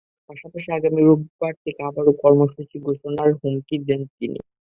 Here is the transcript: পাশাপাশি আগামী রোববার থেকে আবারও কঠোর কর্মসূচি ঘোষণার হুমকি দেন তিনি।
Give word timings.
পাশাপাশি 0.29 0.69
আগামী 0.71 1.01
রোববার 1.01 1.53
থেকে 1.63 1.81
আবারও 1.83 2.11
কঠোর 2.11 2.21
কর্মসূচি 2.23 2.75
ঘোষণার 2.85 3.29
হুমকি 3.39 3.75
দেন 3.87 4.01
তিনি। 4.11 4.39